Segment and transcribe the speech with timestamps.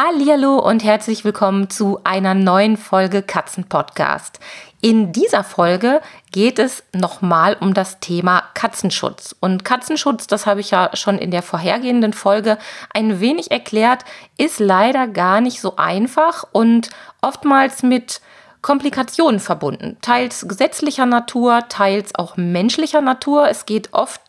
[0.00, 4.38] Hallo und herzlich willkommen zu einer neuen Folge Katzenpodcast.
[4.80, 6.00] In dieser Folge
[6.30, 9.34] geht es nochmal um das Thema Katzenschutz.
[9.40, 12.58] Und Katzenschutz, das habe ich ja schon in der vorhergehenden Folge
[12.94, 14.04] ein wenig erklärt,
[14.36, 16.90] ist leider gar nicht so einfach und
[17.20, 18.20] oftmals mit
[18.62, 19.96] Komplikationen verbunden.
[20.00, 23.48] Teils gesetzlicher Natur, teils auch menschlicher Natur.
[23.48, 24.20] Es geht oft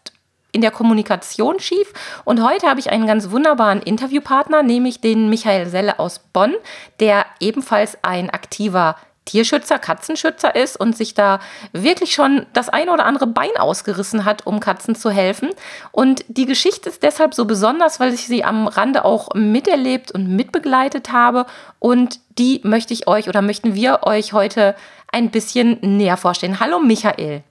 [0.51, 1.93] in der Kommunikation schief.
[2.25, 6.55] Und heute habe ich einen ganz wunderbaren Interviewpartner, nämlich den Michael Selle aus Bonn,
[6.99, 8.95] der ebenfalls ein aktiver
[9.29, 11.39] Tierschützer, Katzenschützer ist und sich da
[11.71, 15.49] wirklich schon das eine oder andere Bein ausgerissen hat, um Katzen zu helfen.
[15.91, 20.35] Und die Geschichte ist deshalb so besonders, weil ich sie am Rande auch miterlebt und
[20.35, 21.45] mitbegleitet habe.
[21.77, 24.75] Und die möchte ich euch oder möchten wir euch heute
[25.11, 26.59] ein bisschen näher vorstellen.
[26.59, 27.43] Hallo Michael.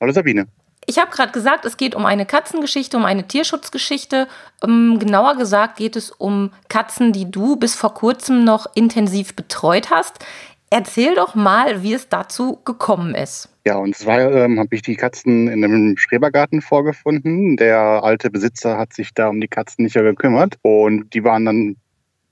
[0.00, 0.46] Hallo Sabine.
[0.88, 4.28] Ich habe gerade gesagt, es geht um eine Katzengeschichte, um eine Tierschutzgeschichte.
[4.62, 9.90] Ähm, genauer gesagt geht es um Katzen, die du bis vor kurzem noch intensiv betreut
[9.90, 10.24] hast.
[10.70, 13.48] Erzähl doch mal, wie es dazu gekommen ist.
[13.66, 17.56] Ja, und zwar ähm, habe ich die Katzen in einem Schrebergarten vorgefunden.
[17.56, 20.54] Der alte Besitzer hat sich da um die Katzen nicht mehr gekümmert.
[20.62, 21.76] Und die waren dann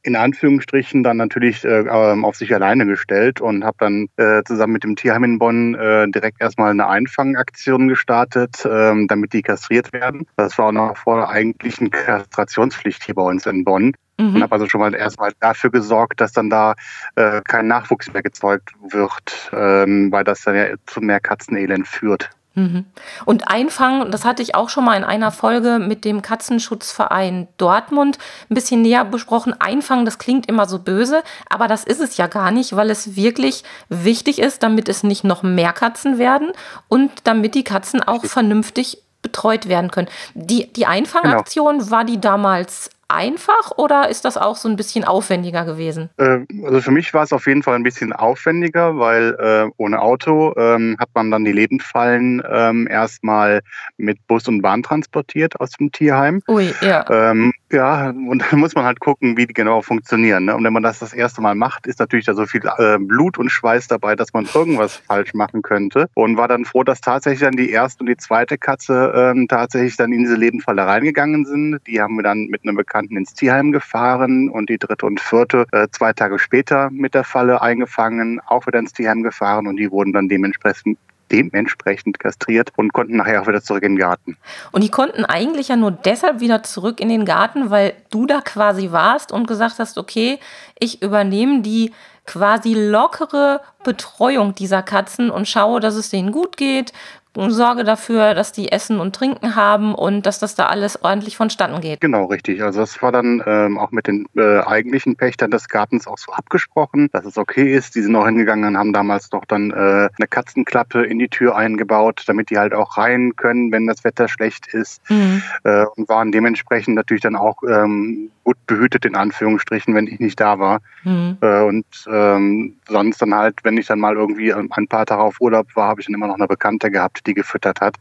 [0.05, 4.75] in Anführungsstrichen dann natürlich äh, ähm, auf sich alleine gestellt und habe dann äh, zusammen
[4.75, 9.93] mit dem Tierheim in Bonn äh, direkt erstmal eine Einfangaktion gestartet, ähm, damit die kastriert
[9.93, 10.27] werden.
[10.37, 13.93] Das war auch noch vor der eigentlichen Kastrationspflicht hier bei uns in Bonn.
[14.19, 14.37] Mhm.
[14.37, 16.75] Und habe also schon mal erstmal dafür gesorgt, dass dann da
[17.17, 22.31] äh, kein Nachwuchs mehr gezeugt wird, ähm, weil das dann ja zu mehr Katzenelend führt.
[22.55, 22.85] Mhm.
[23.25, 28.19] Und Einfangen, das hatte ich auch schon mal in einer Folge mit dem Katzenschutzverein Dortmund
[28.49, 29.61] ein bisschen näher besprochen.
[29.61, 33.17] Einfangen, das klingt immer so böse, aber das ist es ja gar nicht, weil es
[33.17, 36.53] wirklich wichtig ist, damit es nicht noch mehr Katzen werden
[36.89, 40.09] und damit die Katzen auch vernünftig betreut werden können.
[40.35, 41.91] Die, die Einfangaktion, genau.
[41.91, 46.11] war die damals einfach oder ist das auch so ein bisschen aufwendiger gewesen?
[46.17, 50.01] Äh, also für mich war es auf jeden Fall ein bisschen aufwendiger, weil äh, ohne
[50.01, 53.61] Auto ähm, hat man dann die Lebendfallen ähm, erstmal
[53.97, 56.43] mit Bus und Bahn transportiert aus dem Tierheim.
[56.49, 57.05] Ui, ja.
[57.11, 60.47] Ähm, ja, und dann muss man halt gucken, wie die genau funktionieren.
[60.47, 60.55] Ne?
[60.55, 63.37] Und wenn man das das erste Mal macht, ist natürlich da so viel äh, Blut
[63.37, 66.09] und Schweiß dabei, dass man irgendwas falsch machen könnte.
[66.15, 69.97] Und war dann froh, dass tatsächlich dann die erste und die zweite Katze ähm, tatsächlich
[69.97, 71.81] dann in diese Lebendfalle reingegangen sind.
[71.87, 75.67] Die haben wir dann mit einem Bekannten ins Tierheim gefahren und die dritte und vierte
[75.73, 79.91] äh, zwei Tage später mit der Falle eingefangen, auch wieder ins Tierheim gefahren und die
[79.91, 80.99] wurden dann dementsprechend
[81.31, 84.37] dementsprechend kastriert und konnten nachher auch wieder zurück in den Garten.
[84.73, 88.41] Und die konnten eigentlich ja nur deshalb wieder zurück in den Garten, weil du da
[88.41, 90.39] quasi warst und gesagt hast, okay,
[90.79, 91.93] ich übernehme die
[92.27, 96.93] quasi lockere Betreuung dieser Katzen und schaue, dass es denen gut geht,
[97.35, 101.81] sorge dafür, dass die Essen und Trinken haben und dass das da alles ordentlich vonstatten
[101.81, 102.01] geht.
[102.01, 102.63] Genau, richtig.
[102.63, 106.33] Also das war dann ähm, auch mit den äh, eigentlichen Pächtern des Gartens auch so
[106.33, 107.95] abgesprochen, dass es okay ist.
[107.95, 111.57] Die sind auch hingegangen und haben damals doch dann äh, eine Katzenklappe in die Tür
[111.57, 115.03] eingebaut, damit die halt auch rein können, wenn das Wetter schlecht ist.
[115.11, 115.43] Mhm.
[115.65, 120.39] Äh, und waren dementsprechend natürlich dann auch ähm, gut behütet in Anführungsstrichen, wenn ich nicht
[120.39, 120.81] da war.
[121.03, 121.39] Mhm.
[121.41, 125.41] Äh, und ähm, sonst dann halt, wenn ich dann mal irgendwie ein paar Tage auf
[125.41, 127.97] Urlaub war, habe ich dann immer noch eine Bekannte gehabt, die gefüttert hat.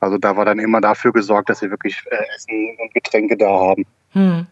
[0.00, 3.48] Also da war dann immer dafür gesorgt, dass sie wirklich äh, Essen und Getränke da
[3.48, 3.86] haben.
[4.14, 4.46] Mhm.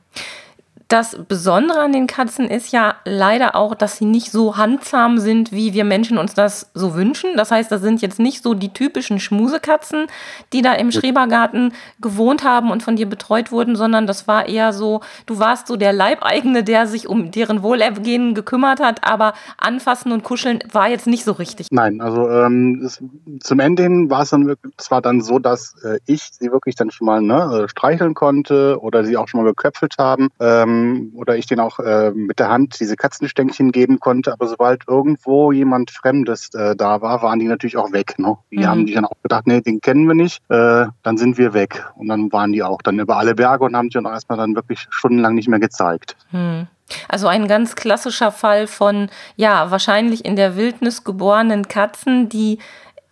[0.94, 5.50] Das Besondere an den Katzen ist ja leider auch, dass sie nicht so handzahm sind,
[5.50, 7.36] wie wir Menschen uns das so wünschen.
[7.36, 10.06] Das heißt, das sind jetzt nicht so die typischen Schmusekatzen,
[10.52, 14.72] die da im Schrebergarten gewohnt haben und von dir betreut wurden, sondern das war eher
[14.72, 20.12] so, du warst so der Leibeigene, der sich um deren Wohlergehen gekümmert hat, aber anfassen
[20.12, 21.66] und kuscheln war jetzt nicht so richtig.
[21.72, 23.02] Nein, also ähm, es,
[23.40, 26.76] zum Ende hin war es dann wirklich, zwar dann so, dass äh, ich sie wirklich
[26.76, 30.28] dann schon mal ne, äh, streicheln konnte oder sie auch schon mal geköpfelt haben.
[30.38, 34.32] Ähm, ähm, oder ich den auch äh, mit der Hand diese Katzenstänkchen geben konnte.
[34.32, 38.18] Aber sobald irgendwo jemand Fremdes äh, da war, waren die natürlich auch weg.
[38.18, 38.36] Ne?
[38.50, 38.66] Die mhm.
[38.66, 41.84] haben die dann auch gedacht, nee, den kennen wir nicht, äh, dann sind wir weg.
[41.96, 44.54] Und dann waren die auch dann über alle Berge und haben sich dann erstmal dann
[44.54, 46.16] wirklich stundenlang nicht mehr gezeigt.
[46.32, 46.66] Mhm.
[47.08, 52.58] Also ein ganz klassischer Fall von, ja, wahrscheinlich in der Wildnis geborenen Katzen, die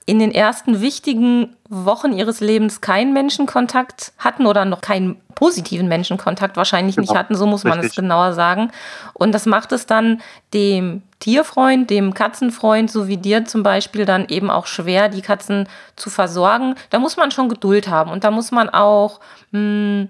[0.04, 6.56] in den ersten wichtigen Wochen ihres Lebens keinen Menschenkontakt hatten oder noch keinen positiven Menschenkontakt
[6.56, 7.10] wahrscheinlich genau.
[7.10, 7.90] nicht hatten, so muss man Richtig.
[7.90, 8.70] es genauer sagen.
[9.14, 10.20] Und das macht es dann
[10.54, 15.68] dem Tierfreund, dem Katzenfreund, so wie dir zum Beispiel, dann eben auch schwer, die Katzen
[15.96, 16.74] zu versorgen.
[16.90, 19.20] Da muss man schon Geduld haben und da muss man auch
[19.52, 20.08] mh, hm,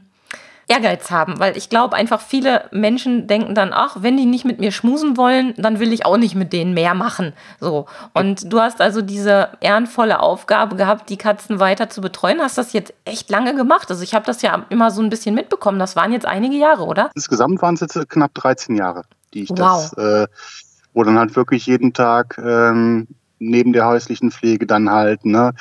[0.72, 4.58] Ehrgeiz haben, weil ich glaube einfach viele Menschen denken dann, ach, wenn die nicht mit
[4.58, 7.34] mir schmusen wollen, dann will ich auch nicht mit denen mehr machen.
[7.60, 7.86] So.
[8.14, 12.40] Und du hast also diese ehrenvolle Aufgabe gehabt, die Katzen weiter zu betreuen.
[12.40, 13.90] Hast das jetzt echt lange gemacht?
[13.90, 15.78] Also ich habe das ja immer so ein bisschen mitbekommen.
[15.78, 17.10] Das waren jetzt einige Jahre, oder?
[17.14, 19.02] Insgesamt waren es jetzt knapp 13 Jahre,
[19.34, 19.58] die ich wow.
[19.58, 20.26] das, äh,
[20.94, 23.08] wo dann halt wirklich jeden Tag ähm,
[23.50, 25.52] neben der häuslichen Pflege dann halt, ne?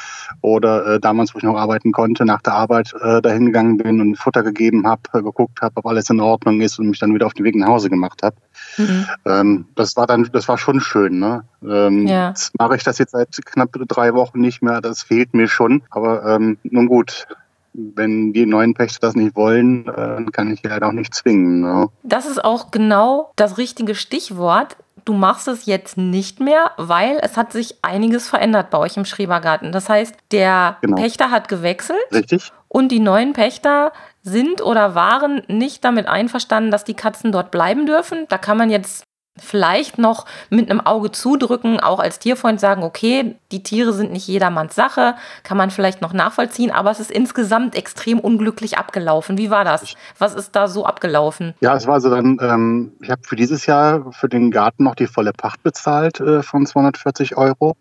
[0.42, 4.02] Oder äh, damals, wo ich noch arbeiten konnte, nach der Arbeit äh, dahin gegangen bin
[4.02, 7.14] und Futter gegeben habe, äh, geguckt habe, ob alles in Ordnung ist und mich dann
[7.14, 8.36] wieder auf den Weg nach Hause gemacht habe.
[8.78, 9.06] Mhm.
[9.26, 11.44] Ähm, das war dann, das war schon schön, ne?
[11.64, 12.30] Ähm, ja.
[12.30, 15.84] Jetzt mache ich das jetzt seit knapp drei Wochen nicht mehr, das fehlt mir schon.
[15.90, 17.28] Aber ähm, nun gut,
[17.74, 21.62] wenn die neuen Pächter das nicht wollen, dann äh, kann ich ja auch nicht zwingen.
[21.62, 21.88] Ne?
[22.04, 24.76] Das ist auch genau das richtige Stichwort
[25.06, 29.06] du machst es jetzt nicht mehr, weil es hat sich einiges verändert bei euch im
[29.06, 29.72] Schrebergarten.
[29.72, 30.98] Das heißt, der genau.
[30.98, 32.00] Pächter hat gewechselt.
[32.12, 32.52] Richtig.
[32.68, 33.92] Und die neuen Pächter
[34.24, 38.26] sind oder waren nicht damit einverstanden, dass die Katzen dort bleiben dürfen.
[38.30, 39.04] Da kann man jetzt
[39.38, 44.28] vielleicht noch mit einem Auge zudrücken, auch als Tierfreund sagen, okay, die Tiere sind nicht
[44.28, 49.38] jedermanns Sache, kann man vielleicht noch nachvollziehen, aber es ist insgesamt extrem unglücklich abgelaufen.
[49.38, 49.96] Wie war das?
[50.18, 51.54] Was ist da so abgelaufen?
[51.62, 54.96] Ja, es war so dann, ähm, ich habe für dieses Jahr für den Garten noch
[54.96, 57.78] die volle Pacht bezahlt äh, von 240 Euro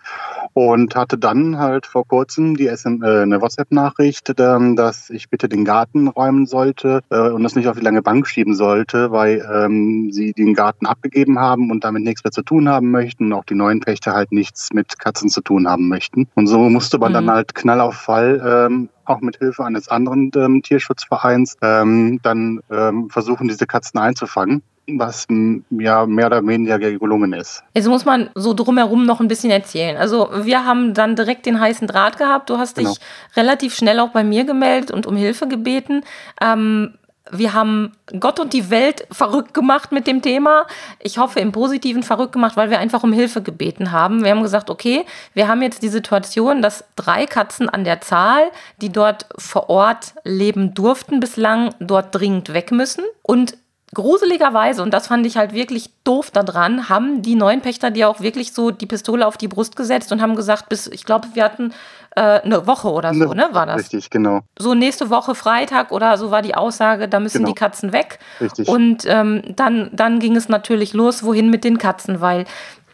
[0.53, 5.49] und hatte dann halt vor kurzem die SM, äh, eine WhatsApp-Nachricht, äh, dass ich bitte
[5.49, 9.47] den Garten räumen sollte äh, und das nicht auf die lange Bank schieben sollte, weil
[9.53, 13.33] ähm, sie den Garten abgegeben haben und damit nichts mehr zu tun haben möchten und
[13.33, 16.29] auch die neuen Pächter halt nichts mit Katzen zu tun haben möchten.
[16.35, 17.15] Und so musste man mhm.
[17.15, 22.61] dann halt Knall auf Fall ähm, auch mit Hilfe eines anderen ähm, Tierschutzvereins ähm, dann
[22.71, 24.63] ähm, versuchen, diese Katzen einzufangen
[24.99, 25.27] was
[25.71, 27.63] ja mehr oder weniger gelungen ist.
[27.75, 29.97] Jetzt muss man so drumherum noch ein bisschen erzählen.
[29.97, 32.51] Also wir haben dann direkt den heißen Draht gehabt.
[32.51, 32.97] Du hast dich genau.
[33.37, 36.03] relativ schnell auch bei mir gemeldet und um Hilfe gebeten.
[36.41, 36.95] Ähm,
[37.33, 40.67] wir haben Gott und die Welt verrückt gemacht mit dem Thema.
[40.99, 44.25] Ich hoffe im Positiven verrückt gemacht, weil wir einfach um Hilfe gebeten haben.
[44.25, 45.05] Wir haben gesagt, okay,
[45.35, 48.51] wir haben jetzt die Situation, dass drei Katzen an der Zahl,
[48.81, 53.05] die dort vor Ort leben durften bislang, dort dringend weg müssen.
[53.23, 53.57] Und
[53.95, 58.21] gruseligerweise, und das fand ich halt wirklich doof daran, haben die neuen Pächter dir auch
[58.21, 61.45] wirklich so die Pistole auf die Brust gesetzt und haben gesagt, bis, ich glaube, wir
[61.45, 61.73] hatten
[62.15, 63.81] äh, eine Woche oder so, ne, war das?
[63.81, 64.41] Richtig, genau.
[64.59, 67.49] So nächste Woche Freitag oder so war die Aussage, da müssen genau.
[67.49, 68.19] die Katzen weg.
[68.41, 68.69] Richtig.
[68.69, 72.45] Und ähm, dann, dann ging es natürlich los, wohin mit den Katzen, weil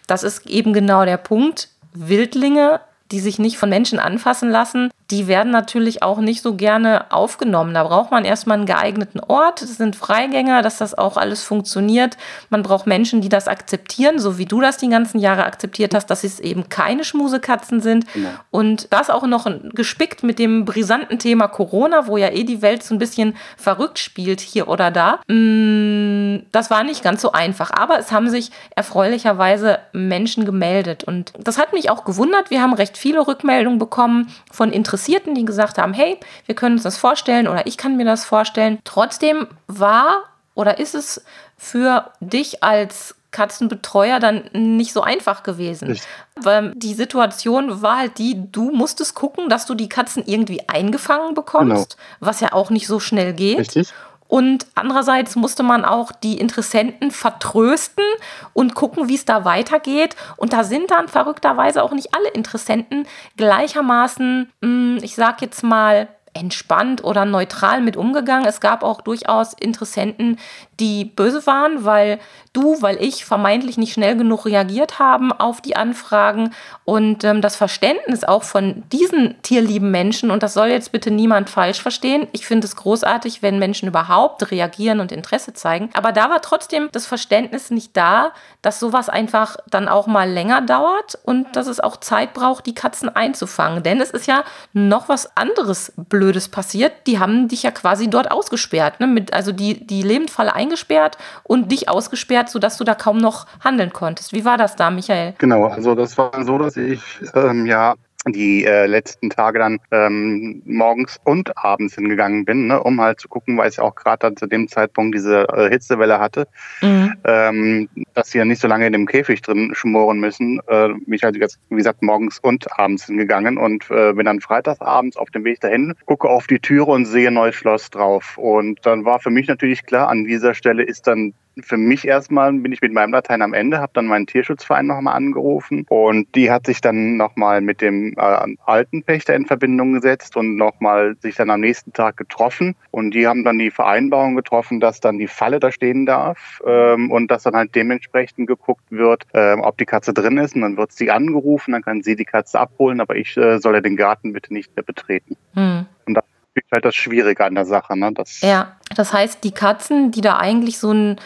[0.06, 1.69] das ist eben genau der Punkt.
[1.93, 7.12] Wildlinge die sich nicht von Menschen anfassen lassen, die werden natürlich auch nicht so gerne
[7.12, 7.75] aufgenommen.
[7.75, 9.62] Da braucht man erstmal einen geeigneten Ort.
[9.62, 12.17] Es sind Freigänger, dass das auch alles funktioniert.
[12.50, 16.06] Man braucht Menschen, die das akzeptieren, so wie du das die ganzen Jahre akzeptiert hast,
[16.06, 18.05] dass es eben keine Schmusekatzen sind.
[18.14, 18.41] Ja.
[18.50, 22.82] Und das auch noch gespickt mit dem brisanten Thema Corona, wo ja eh die Welt
[22.82, 25.20] so ein bisschen verrückt spielt hier oder da.
[25.29, 27.70] Mm, das war nicht ganz so einfach.
[27.70, 31.05] Aber es haben sich erfreulicherweise Menschen gemeldet.
[31.05, 32.50] Und das hat mich auch gewundert.
[32.50, 36.76] Wir haben recht viele Rückmeldungen bekommen von Interessenten Interessierten, die gesagt haben, hey, wir können
[36.76, 38.78] uns das vorstellen oder ich kann mir das vorstellen.
[38.84, 41.22] Trotzdem war oder ist es
[41.58, 45.88] für dich als Katzenbetreuer dann nicht so einfach gewesen.
[45.88, 46.08] Richtig.
[46.36, 51.34] Weil die Situation war halt die, du musstest gucken, dass du die Katzen irgendwie eingefangen
[51.34, 52.06] bekommst, genau.
[52.20, 53.58] was ja auch nicht so schnell geht.
[53.58, 53.93] Richtig.
[54.28, 58.04] Und andererseits musste man auch die Interessenten vertrösten
[58.52, 60.16] und gucken, wie es da weitergeht.
[60.36, 63.06] Und da sind dann verrückterweise auch nicht alle Interessenten
[63.36, 68.46] gleichermaßen, hm, ich sag jetzt mal, entspannt oder neutral mit umgegangen.
[68.46, 70.38] Es gab auch durchaus Interessenten,
[70.78, 72.19] die böse waren, weil
[72.52, 76.55] du, weil ich vermeintlich nicht schnell genug reagiert haben auf die Anfragen.
[76.84, 81.50] Und ähm, das Verständnis auch von diesen tierlieben Menschen, und das soll jetzt bitte niemand
[81.50, 86.31] falsch verstehen, ich finde es großartig, wenn Menschen überhaupt reagieren und Interesse zeigen, aber da
[86.31, 91.56] war trotzdem das Verständnis nicht da, dass sowas einfach dann auch mal länger dauert und
[91.56, 95.93] dass es auch Zeit braucht, die Katzen einzufangen, denn es ist ja noch was anderes
[96.26, 99.06] Blödes passiert, die haben dich ja quasi dort ausgesperrt, ne?
[99.06, 103.92] Mit, also die, die Lebendfalle eingesperrt und dich ausgesperrt, sodass du da kaum noch handeln
[103.92, 104.32] konntest.
[104.32, 105.34] Wie war das da, Michael?
[105.38, 107.00] Genau, also das war so, dass ich
[107.34, 107.94] ähm, ja
[108.32, 113.28] die äh, letzten Tage dann ähm, morgens und abends hingegangen bin, ne, um halt zu
[113.28, 116.46] gucken, weil ich auch gerade zu dem Zeitpunkt diese äh, Hitzewelle hatte,
[116.82, 117.14] mhm.
[117.24, 120.60] ähm, dass sie ja nicht so lange in dem Käfig drin schmoren müssen.
[120.66, 124.40] Äh, bin ich halt jetzt, wie gesagt, morgens und abends hingegangen und äh, bin dann
[124.40, 128.38] freitagsabends auf dem Weg dahin, gucke auf die Türe und sehe neues Schloss drauf.
[128.38, 132.53] Und dann war für mich natürlich klar, an dieser Stelle ist dann für mich erstmal
[132.53, 136.51] bin ich mit meinem Latein am Ende, habe dann meinen Tierschutzverein nochmal angerufen und die
[136.51, 141.36] hat sich dann nochmal mit dem äh, alten Pächter in Verbindung gesetzt und nochmal sich
[141.36, 145.29] dann am nächsten Tag getroffen und die haben dann die Vereinbarung getroffen, dass dann die
[145.29, 149.86] Falle da stehen darf ähm, und dass dann halt dementsprechend geguckt wird, äh, ob die
[149.86, 153.17] Katze drin ist und dann wird sie angerufen, dann kann sie die Katze abholen, aber
[153.17, 155.36] ich äh, soll ja den Garten bitte nicht mehr betreten.
[155.55, 155.86] Hm.
[156.06, 157.98] Und das ist halt das Schwierige an der Sache.
[157.98, 158.13] Ne?
[158.13, 161.17] Das ja, das heißt, die Katzen, die da eigentlich so einen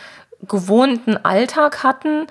[0.47, 2.27] gewohnten Alltag hatten,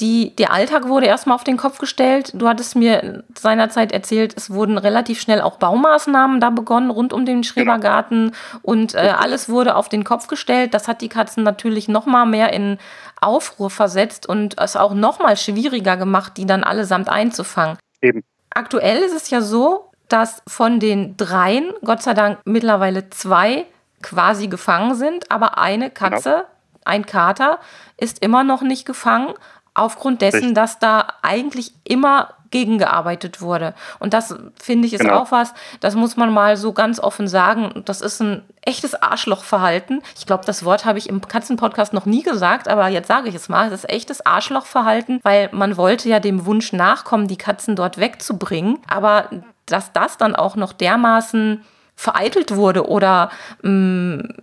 [0.00, 2.32] die, der Alltag wurde erstmal auf den Kopf gestellt.
[2.34, 7.26] Du hattest mir seinerzeit erzählt, es wurden relativ schnell auch Baumaßnahmen da begonnen rund um
[7.26, 10.72] den Schrebergarten und äh, alles wurde auf den Kopf gestellt.
[10.72, 12.78] Das hat die Katzen natürlich noch mal mehr in
[13.20, 17.76] Aufruhr versetzt und es auch noch mal schwieriger gemacht, die dann allesamt einzufangen.
[18.00, 18.22] Eben.
[18.48, 23.66] Aktuell ist es ja so, dass von den dreien, Gott sei Dank mittlerweile zwei
[24.02, 26.44] quasi gefangen sind, aber eine Katze, genau.
[26.84, 27.58] Ein Kater,
[27.96, 29.34] ist immer noch nicht gefangen
[29.74, 30.54] aufgrund dessen, Richtig.
[30.54, 33.74] dass da eigentlich immer gegengearbeitet wurde.
[33.98, 35.20] Und das finde ich ist genau.
[35.20, 37.82] auch was, das muss man mal so ganz offen sagen.
[37.84, 40.02] Das ist ein echtes Arschlochverhalten.
[40.18, 43.34] Ich glaube, das Wort habe ich im Katzenpodcast noch nie gesagt, aber jetzt sage ich
[43.34, 43.70] es mal.
[43.70, 48.78] Das ist echtes Arschlochverhalten, weil man wollte ja dem Wunsch nachkommen, die Katzen dort wegzubringen.
[48.88, 49.30] Aber
[49.66, 53.30] dass das dann auch noch dermaßen vereitelt wurde oder
[53.62, 54.34] mh, mm,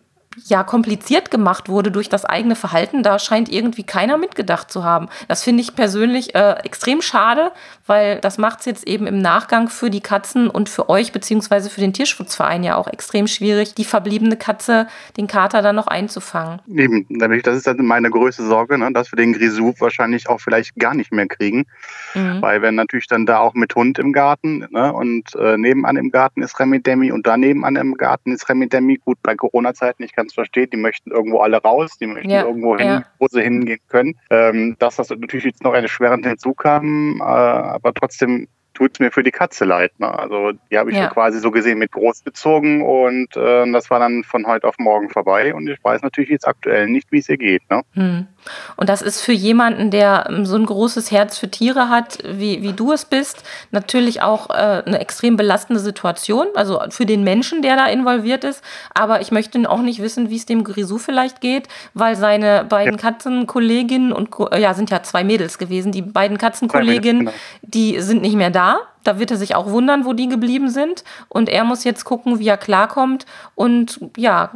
[0.46, 5.08] ja kompliziert gemacht wurde durch das eigene Verhalten, da scheint irgendwie keiner mitgedacht zu haben.
[5.28, 7.52] Das finde ich persönlich äh, extrem schade,
[7.86, 11.70] weil das macht es jetzt eben im Nachgang für die Katzen und für euch beziehungsweise
[11.70, 16.60] für den Tierschutzverein ja auch extrem schwierig, die verbliebene Katze, den Kater dann noch einzufangen.
[16.68, 20.76] Eben, das ist dann meine größte Sorge, ne, dass wir den Grisou wahrscheinlich auch vielleicht
[20.76, 21.66] gar nicht mehr kriegen,
[22.14, 22.42] mhm.
[22.42, 26.12] weil wenn natürlich dann da auch mit Hund im Garten ne, und äh, nebenan im
[26.12, 28.98] Garten ist Remi Demi und daneben an im Garten ist Remi Demi.
[28.98, 32.46] Gut, bei Corona-Zeiten, ich kann es verstehen, die möchten irgendwo alle raus, die möchten ja,
[32.46, 33.06] irgendwo hin, ja.
[33.20, 34.16] wo sie hingehen können.
[34.30, 39.12] Ähm, dass das natürlich jetzt noch eine schweren hinzukam, äh, aber trotzdem tut es mir
[39.12, 39.92] für die Katze leid.
[40.00, 40.08] Ne?
[40.08, 41.08] Also die habe ich ja.
[41.08, 45.56] quasi so gesehen mit großgezogen und äh, das war dann von heute auf morgen vorbei
[45.56, 47.68] und ich weiß natürlich jetzt aktuell nicht, wie es ihr geht.
[47.72, 47.82] Ne?
[47.94, 48.28] Hm.
[48.76, 52.62] Und das ist für jemanden, der ähm, so ein großes Herz für Tiere hat, wie,
[52.62, 57.64] wie du es bist, natürlich auch äh, eine extrem belastende Situation, also für den Menschen,
[57.64, 58.64] der da involviert ist.
[58.94, 62.94] Aber ich möchte auch nicht wissen, wie es dem Grisou vielleicht geht, weil seine beiden
[62.94, 63.00] ja.
[63.00, 67.38] Katzenkolleginnen und ja, sind ja zwei Mädels gewesen, die beiden Katzenkolleginnen, genau.
[67.64, 68.67] die sind nicht mehr da.
[69.04, 71.04] Da wird er sich auch wundern, wo die geblieben sind.
[71.30, 73.26] Und er muss jetzt gucken, wie er klarkommt.
[73.56, 74.52] Und ja,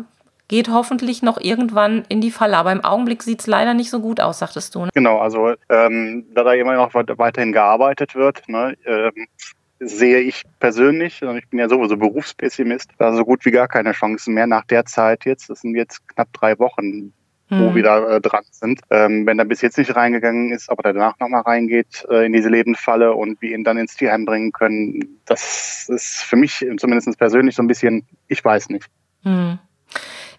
[0.52, 2.58] geht hoffentlich noch irgendwann in die Falle.
[2.58, 4.86] Aber im Augenblick sieht es leider nicht so gut aus, sagtest du.
[4.86, 4.92] Ne?
[4.94, 9.28] Genau, also ähm, da da immer noch weiterhin gearbeitet wird, ne, ähm,
[9.80, 13.94] sehe ich persönlich, und ich bin ja sowieso Berufspessimist, da so gut wie gar keine
[13.94, 15.50] Chancen mehr nach der Zeit jetzt.
[15.50, 17.14] Das sind jetzt knapp drei Wochen,
[17.52, 17.76] wo hm.
[17.76, 18.80] wir da äh, dran sind.
[18.90, 22.50] Ähm, wenn er bis jetzt nicht reingegangen ist, aber danach nochmal reingeht äh, in diese
[22.50, 27.56] Lebensfalle und wir ihn dann ins Tierheim bringen können, das ist für mich zumindest persönlich
[27.56, 28.86] so ein bisschen, ich weiß nicht.
[29.24, 29.60] Hm.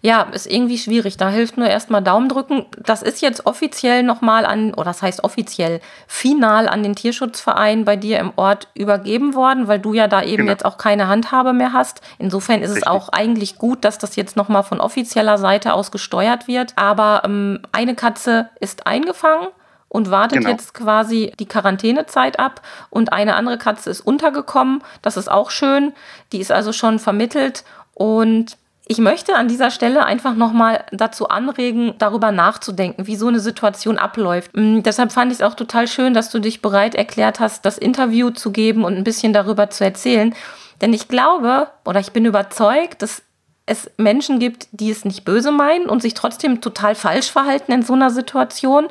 [0.05, 1.15] Ja, ist irgendwie schwierig.
[1.15, 2.65] Da hilft nur erstmal Daumen drücken.
[2.77, 7.95] Das ist jetzt offiziell nochmal an, oder das heißt offiziell, final an den Tierschutzverein bei
[7.95, 10.51] dir im Ort übergeben worden, weil du ja da eben genau.
[10.51, 12.01] jetzt auch keine Handhabe mehr hast.
[12.19, 12.83] Insofern ist Richtig.
[12.83, 16.73] es auch eigentlich gut, dass das jetzt nochmal von offizieller Seite aus gesteuert wird.
[16.75, 19.47] Aber ähm, eine Katze ist eingefangen
[19.87, 20.49] und wartet genau.
[20.49, 22.61] jetzt quasi die Quarantänezeit ab.
[22.89, 24.83] Und eine andere Katze ist untergekommen.
[25.01, 25.93] Das ist auch schön.
[26.33, 27.63] Die ist also schon vermittelt.
[27.93, 28.57] Und
[28.93, 33.97] ich möchte an dieser Stelle einfach nochmal dazu anregen, darüber nachzudenken, wie so eine Situation
[33.97, 34.51] abläuft.
[34.55, 37.79] Mm, deshalb fand ich es auch total schön, dass du dich bereit erklärt hast, das
[37.79, 40.35] Interview zu geben und ein bisschen darüber zu erzählen.
[40.79, 43.23] Denn ich glaube oder ich bin überzeugt, dass
[43.65, 47.81] es Menschen gibt, die es nicht böse meinen und sich trotzdem total falsch verhalten in
[47.81, 48.89] so einer Situation.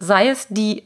[0.00, 0.82] Sei es die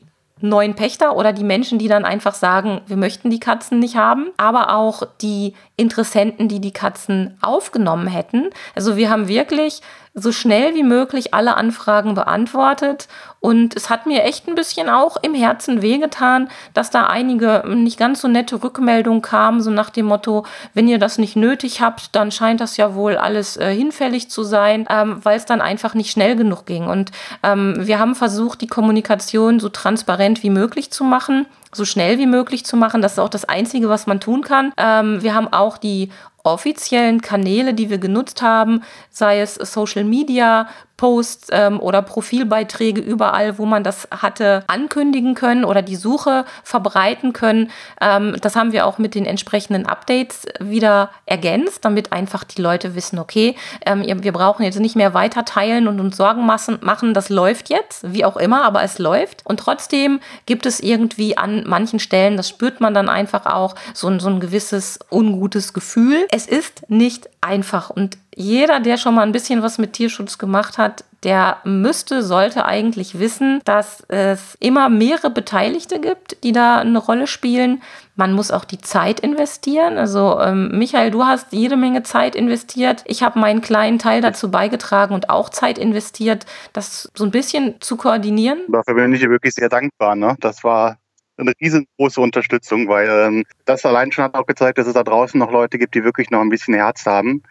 [0.49, 4.31] neuen Pächter oder die Menschen, die dann einfach sagen, wir möchten die Katzen nicht haben,
[4.37, 8.51] aber auch die Interessenten, die die Katzen aufgenommen hätten.
[8.75, 9.81] Also wir haben wirklich
[10.15, 13.09] so schnell wie möglich alle Anfragen beantwortet.
[13.41, 17.99] Und es hat mir echt ein bisschen auch im Herzen wehgetan, dass da einige nicht
[17.99, 22.15] ganz so nette Rückmeldungen kamen, so nach dem Motto, wenn ihr das nicht nötig habt,
[22.15, 25.95] dann scheint das ja wohl alles äh, hinfällig zu sein, ähm, weil es dann einfach
[25.95, 26.87] nicht schnell genug ging.
[26.87, 27.11] Und
[27.43, 32.27] ähm, wir haben versucht, die Kommunikation so transparent wie möglich zu machen so schnell wie
[32.27, 33.03] möglich zu machen.
[33.03, 34.73] Das ist auch das Einzige, was man tun kann.
[34.77, 36.11] Ähm, wir haben auch die
[36.45, 40.69] offiziellen Kanäle, die wir genutzt haben, sei es Social Media,
[41.03, 47.33] Posts ähm, oder Profilbeiträge überall, wo man das hatte, ankündigen können oder die Suche verbreiten
[47.33, 47.73] können.
[48.01, 52.95] Ähm, das haben wir auch mit den entsprechenden Updates wieder ergänzt, damit einfach die Leute
[52.95, 57.31] wissen, okay, ähm, wir brauchen jetzt nicht mehr weiter teilen und uns Sorgen machen, das
[57.31, 59.45] läuft jetzt, wie auch immer, aber es läuft.
[59.45, 64.07] Und trotzdem gibt es irgendwie an manchen Stellen, das spürt man dann einfach auch, so
[64.07, 66.29] ein, so ein gewisses ungutes Gefühl.
[66.31, 70.79] Es ist nicht einfach und jeder, der schon mal ein bisschen was mit Tierschutz gemacht
[70.79, 76.99] hat, der müsste, sollte eigentlich wissen, dass es immer mehrere Beteiligte gibt, die da eine
[76.99, 77.81] Rolle spielen.
[78.17, 79.99] Man muss auch die Zeit investieren.
[79.99, 83.05] Also ähm, Michael, du hast jede Menge Zeit investiert.
[83.07, 87.81] Ich habe meinen kleinen Teil dazu beigetragen und auch Zeit investiert, das so ein bisschen
[87.81, 88.61] zu koordinieren.
[88.69, 90.17] Dafür bin ich wirklich sehr dankbar.
[90.17, 90.35] Ne?
[90.41, 90.97] Das war
[91.39, 95.39] eine riesengroße Unterstützung, weil ähm, das allein schon hat auch gezeigt, dass es da draußen
[95.39, 97.43] noch Leute gibt, die wirklich noch ein bisschen Herz haben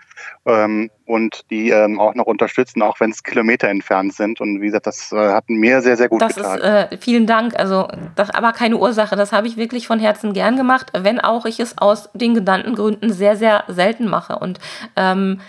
[0.45, 4.39] ähm, und die ähm, auch noch unterstützen, auch wenn es Kilometer entfernt sind.
[4.39, 6.59] Und wie gesagt, das äh, hat mir sehr, sehr gut das getan.
[6.59, 7.59] Ist, äh, vielen Dank.
[7.59, 9.15] Also das aber keine Ursache.
[9.15, 12.75] Das habe ich wirklich von Herzen gern gemacht, wenn auch ich es aus den genannten
[12.75, 14.37] Gründen sehr, sehr selten mache.
[14.37, 14.59] Und
[14.95, 15.39] ähm,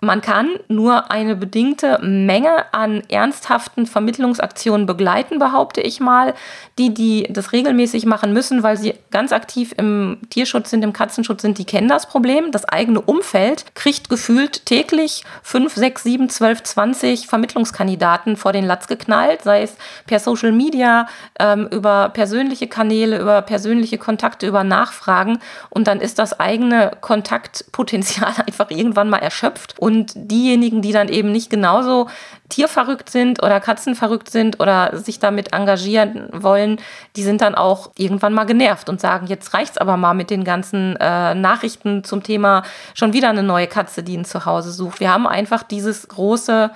[0.00, 6.34] man kann nur eine bedingte Menge an ernsthaften Vermittlungsaktionen begleiten, behaupte ich mal.
[6.78, 11.42] Die, die das regelmäßig machen müssen, weil sie ganz aktiv im Tierschutz sind, im Katzenschutz
[11.42, 12.50] sind, die kennen das Problem.
[12.50, 18.88] Das eigene Umfeld kriegt gefühlt täglich 5, 6, 7, 12, 20 Vermittlungskandidaten vor den Latz
[18.88, 21.06] geknallt, sei es per Social Media,
[21.38, 25.38] ähm, über persönliche Kanäle, über persönliche Kontakte, über Nachfragen.
[25.70, 29.78] Und dann ist das eigene Kontaktpotenzial einfach irgendwann mal erschöpft.
[29.78, 32.08] Und und diejenigen, die dann eben nicht genauso
[32.48, 36.78] tierverrückt sind oder katzenverrückt sind oder sich damit engagieren wollen,
[37.16, 40.44] die sind dann auch irgendwann mal genervt und sagen, jetzt reicht's aber mal mit den
[40.44, 45.00] ganzen äh, Nachrichten zum Thema schon wieder eine neue Katze, die ein Zuhause sucht.
[45.00, 46.70] Wir haben einfach dieses große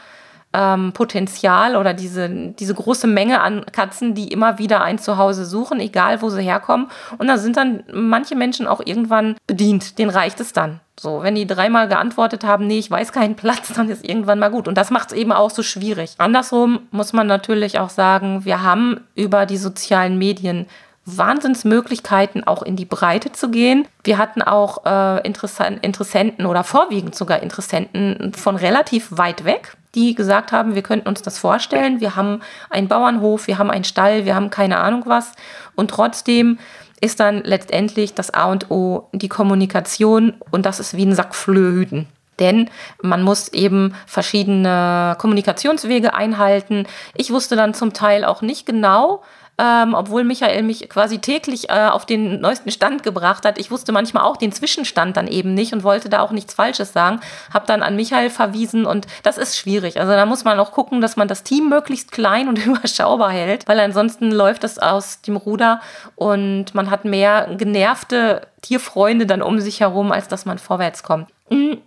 [0.52, 5.80] ähm, Potenzial oder diese, diese große Menge an Katzen, die immer wieder ein Zuhause suchen,
[5.80, 6.88] egal wo sie herkommen.
[7.18, 9.98] Und da sind dann manche Menschen auch irgendwann bedient.
[9.98, 10.80] Den reicht es dann.
[10.98, 14.50] So, wenn die dreimal geantwortet haben, nee, ich weiß keinen Platz, dann ist irgendwann mal
[14.50, 14.68] gut.
[14.68, 16.14] Und das macht es eben auch so schwierig.
[16.18, 20.66] Andersrum muss man natürlich auch sagen, wir haben über die sozialen Medien
[21.04, 23.86] Wahnsinnsmöglichkeiten, auch in die Breite zu gehen.
[24.04, 30.52] Wir hatten auch äh, Interessenten oder vorwiegend sogar Interessenten von relativ weit weg, die gesagt
[30.52, 32.00] haben, wir könnten uns das vorstellen.
[32.00, 35.32] Wir haben einen Bauernhof, wir haben einen Stall, wir haben keine Ahnung was.
[35.74, 36.58] Und trotzdem
[37.00, 41.34] ist dann letztendlich das A und O die Kommunikation und das ist wie ein Sack
[41.34, 42.06] Flöhe
[42.38, 42.70] Denn
[43.02, 46.86] man muss eben verschiedene Kommunikationswege einhalten.
[47.14, 49.22] Ich wusste dann zum Teil auch nicht genau,
[49.58, 53.58] ähm, obwohl Michael mich quasi täglich äh, auf den neuesten Stand gebracht hat.
[53.58, 56.92] Ich wusste manchmal auch den Zwischenstand dann eben nicht und wollte da auch nichts Falsches
[56.92, 57.20] sagen.
[57.52, 59.98] Habe dann an Michael verwiesen und das ist schwierig.
[60.00, 63.66] Also da muss man auch gucken, dass man das Team möglichst klein und überschaubar hält,
[63.66, 65.80] weil ansonsten läuft es aus dem Ruder
[66.14, 71.28] und man hat mehr genervte Tierfreunde dann um sich herum, als dass man vorwärts kommt.
[71.50, 71.78] Hm,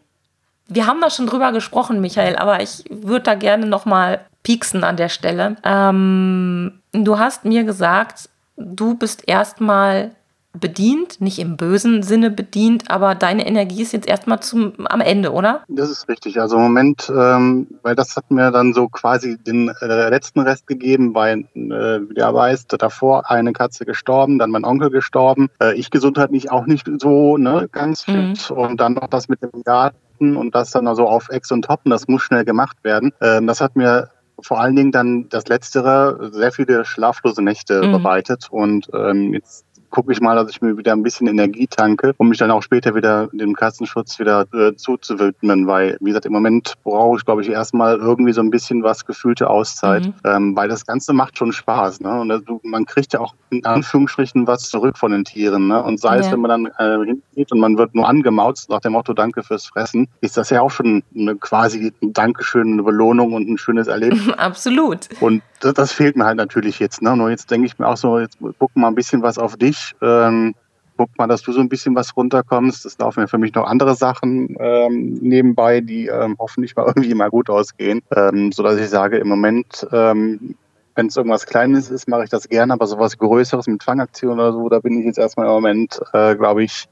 [0.68, 4.98] wir haben da schon drüber gesprochen, Michael, aber ich würde da gerne nochmal pieksen an
[4.98, 5.56] der Stelle.
[5.64, 10.12] Ähm, du hast mir gesagt, du bist erstmal
[10.54, 15.32] bedient, nicht im bösen Sinne bedient, aber deine Energie ist jetzt erstmal zum, am Ende,
[15.32, 15.64] oder?
[15.70, 16.42] Das ist richtig.
[16.42, 20.68] Also im Moment, ähm, weil das hat mir dann so quasi den äh, letzten Rest
[20.68, 25.74] gegeben, weil, äh, wie du weißt, davor eine Katze gestorben, dann mein Onkel gestorben, äh,
[25.76, 28.58] ich gesundheitlich auch nicht so ne, ganz fit mhm.
[28.58, 31.82] und dann noch das mit dem Garten und das dann also auf Ex und Top
[31.86, 33.14] und das muss schnell gemacht werden.
[33.22, 34.10] Ähm, das hat mir
[34.44, 37.92] vor allen Dingen dann das Letztere sehr viele schlaflose Nächte mhm.
[37.92, 38.48] bereitet.
[38.52, 42.30] Und ähm, jetzt gucke ich mal, dass ich mir wieder ein bisschen Energie tanke, um
[42.30, 46.74] mich dann auch später wieder dem Katzenschutz wieder äh, zuzuwidmen, weil, wie gesagt, im Moment
[46.84, 50.14] brauche ich, glaube ich, erstmal irgendwie so ein bisschen was gefühlte Auszeit, mhm.
[50.24, 52.00] ähm, weil das Ganze macht schon Spaß.
[52.00, 52.22] Ne?
[52.22, 55.68] Und das, man kriegt ja auch in Anführungsstrichen was zurück von den Tieren.
[55.68, 55.84] Ne?
[55.84, 56.22] Und sei ja.
[56.22, 59.66] es, wenn man dann äh, und man wird nur angemauzt nach dem Motto Danke fürs
[59.66, 63.88] Fressen, ist das ja auch schon eine, quasi ein Dankeschön, eine Belohnung und ein schönes
[63.88, 64.30] Erlebnis.
[64.38, 65.10] Absolut.
[65.20, 67.02] Und das, das, fehlt mir halt natürlich jetzt.
[67.02, 67.16] Ne?
[67.16, 69.94] Nur jetzt denke ich mir auch so, jetzt guck mal ein bisschen was auf dich
[70.02, 70.56] ähm,
[71.02, 72.86] guck mal, dass du so ein bisschen was runterkommst.
[72.86, 77.16] Es laufen ja für mich noch andere Sachen ähm, nebenbei, die ähm, hoffentlich mal irgendwie
[77.16, 80.56] mal gut ausgehen, ähm, so dass ich sage, im Moment, ähm,
[80.96, 84.54] wenn es irgendwas Kleines ist, mache ich das gerne, aber sowas Größeres mit Fangaktionen oder
[84.54, 86.88] so, da bin ich jetzt erstmal im Moment, äh, glaube ich,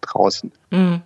[0.00, 0.52] draußen.
[0.74, 1.02] Mhm.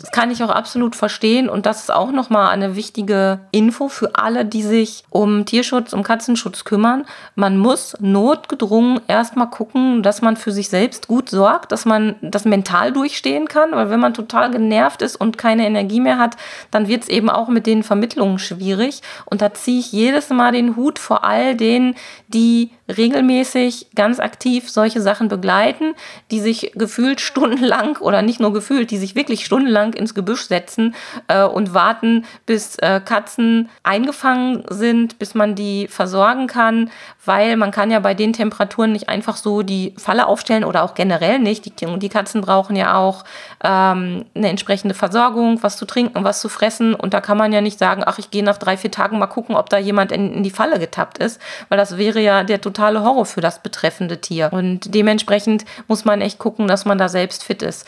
[0.00, 4.14] Das kann ich auch absolut verstehen und das ist auch nochmal eine wichtige Info für
[4.14, 7.04] alle, die sich um Tierschutz, um Katzenschutz kümmern.
[7.34, 12.46] Man muss notgedrungen erstmal gucken, dass man für sich selbst gut sorgt, dass man das
[12.46, 16.36] mental durchstehen kann, weil wenn man total genervt ist und keine Energie mehr hat,
[16.70, 20.52] dann wird es eben auch mit den Vermittlungen schwierig und da ziehe ich jedes Mal
[20.52, 21.94] den Hut vor all denen,
[22.28, 25.94] die regelmäßig ganz aktiv solche Sachen begleiten,
[26.30, 30.94] die sich gefühlt stundenlang oder nicht nur gefühlt, die sich wirklich stundenlang ins Gebüsch setzen
[31.28, 36.90] äh, und warten, bis äh, Katzen eingefangen sind, bis man die versorgen kann,
[37.24, 40.94] weil man kann ja bei den Temperaturen nicht einfach so die Falle aufstellen oder auch
[40.94, 41.64] generell nicht.
[41.66, 43.24] Die, die Katzen brauchen ja auch
[43.62, 47.60] ähm, eine entsprechende Versorgung, was zu trinken, was zu fressen und da kann man ja
[47.60, 50.32] nicht sagen, ach, ich gehe nach drei, vier Tagen mal gucken, ob da jemand in,
[50.32, 54.22] in die Falle getappt ist, weil das wäre ja der totale Horror für das betreffende
[54.22, 57.86] Tier und dementsprechend muss man echt gucken, dass man da selbst fit ist.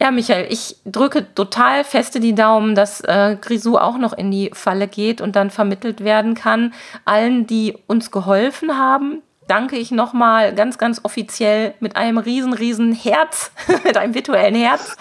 [0.00, 4.50] Ja, Michael, ich drücke total feste die Daumen, dass äh, Grisou auch noch in die
[4.54, 6.72] Falle geht und dann vermittelt werden kann.
[7.04, 12.94] Allen, die uns geholfen haben, danke ich nochmal ganz, ganz offiziell mit einem riesen, riesen
[12.94, 13.52] Herz,
[13.84, 14.96] mit einem virtuellen Herz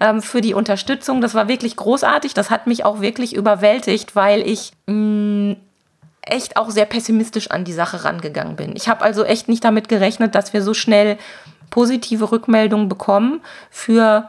[0.00, 1.22] ähm, für die Unterstützung.
[1.22, 2.34] Das war wirklich großartig.
[2.34, 5.56] Das hat mich auch wirklich überwältigt, weil ich mh, mm,
[6.22, 8.76] echt auch sehr pessimistisch an die Sache rangegangen bin.
[8.76, 11.18] Ich habe also echt nicht damit gerechnet, dass wir so schnell
[11.70, 14.28] positive Rückmeldungen bekommen für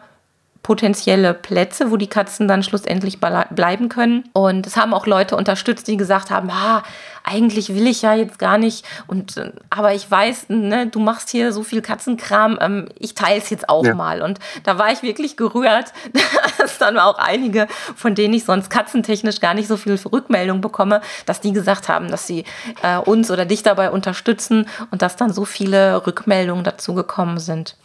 [0.64, 4.30] potenzielle Plätze, wo die Katzen dann schlussendlich bleiben können.
[4.32, 6.84] Und es haben auch Leute unterstützt, die gesagt haben, ah,
[7.26, 8.86] eigentlich will ich ja jetzt gar nicht.
[9.06, 13.40] Und äh, aber ich weiß, ne, du machst hier so viel Katzenkram, ähm, ich teile
[13.40, 13.94] es jetzt auch ja.
[13.94, 14.22] mal.
[14.22, 15.92] Und da war ich wirklich gerührt,
[16.58, 21.02] dass dann auch einige, von denen ich sonst katzentechnisch gar nicht so viel Rückmeldung bekomme,
[21.26, 22.46] dass die gesagt haben, dass sie
[22.84, 27.76] äh, uns oder dich dabei unterstützen und dass dann so viele Rückmeldungen dazu gekommen sind.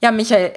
[0.00, 0.52] Ja, Michael,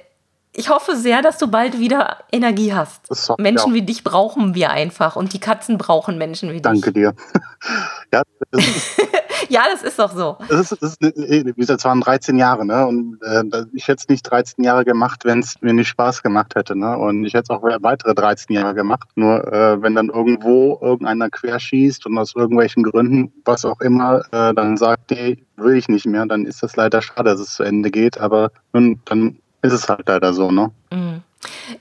[0.53, 3.09] ich hoffe sehr, dass du bald wieder Energie hast.
[3.37, 7.03] Menschen wie dich brauchen wir einfach und die Katzen brauchen Menschen wie Danke dich.
[7.03, 7.19] Danke
[7.61, 7.73] dir.
[8.13, 9.01] ja, das ist,
[9.49, 10.37] ja, das ist doch so.
[10.49, 12.87] Das ist, das ist, wie gesagt, es waren 13 Jahre, ne?
[12.87, 16.55] Und äh, ich hätte es nicht 13 Jahre gemacht, wenn es mir nicht Spaß gemacht
[16.55, 16.97] hätte, ne?
[16.97, 19.09] Und ich hätte es auch weitere 13 Jahre gemacht.
[19.15, 24.53] Nur äh, wenn dann irgendwo irgendeiner querschießt und aus irgendwelchen Gründen, was auch immer, äh,
[24.53, 27.63] dann sagt, nee, will ich nicht mehr, dann ist das leider schade, dass es zu
[27.63, 28.17] Ende geht.
[28.17, 30.71] Aber nun, dann ist es halt leider so, ne?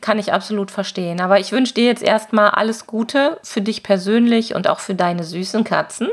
[0.01, 1.21] Kann ich absolut verstehen.
[1.21, 5.25] Aber ich wünsche dir jetzt erstmal alles Gute für dich persönlich und auch für deine
[5.25, 6.09] süßen Katzen,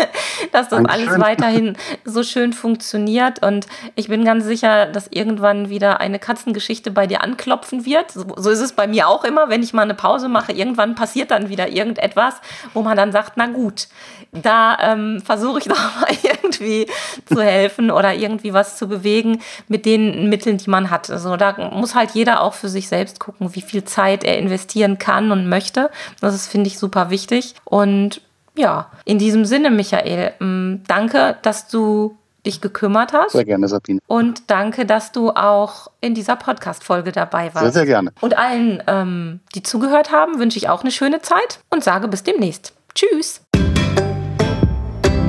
[0.52, 1.08] dass das Dankeschön.
[1.08, 3.42] alles weiterhin so schön funktioniert.
[3.42, 8.10] Und ich bin ganz sicher, dass irgendwann wieder eine Katzengeschichte bei dir anklopfen wird.
[8.10, 10.52] So, so ist es bei mir auch immer, wenn ich mal eine Pause mache.
[10.52, 12.34] Irgendwann passiert dann wieder irgendetwas,
[12.74, 13.88] wo man dann sagt, na gut,
[14.32, 16.86] da ähm, versuche ich doch mal irgendwie
[17.26, 21.10] zu helfen oder irgendwie was zu bewegen mit den Mitteln, die man hat.
[21.10, 24.98] Also da muss halt jeder auch für sich selbst gucken, wie viel Zeit er investieren
[24.98, 25.90] kann und möchte.
[26.20, 27.54] Das ist, finde ich, super wichtig.
[27.64, 28.20] Und
[28.54, 33.32] ja, in diesem Sinne, Michael, ähm, danke, dass du dich gekümmert hast.
[33.32, 34.00] Sehr gerne, Sabine.
[34.06, 37.64] Und danke, dass du auch in dieser Podcast-Folge dabei warst.
[37.64, 38.12] Sehr, sehr gerne.
[38.20, 42.22] Und allen, ähm, die zugehört haben, wünsche ich auch eine schöne Zeit und sage bis
[42.22, 42.72] demnächst.
[42.94, 43.42] Tschüss.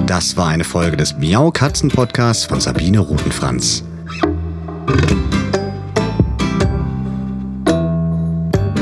[0.05, 3.83] Das war eine Folge des Miau Katzen Podcasts von Sabine Rutenfranz.